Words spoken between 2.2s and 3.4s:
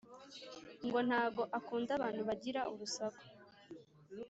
bagira urusaku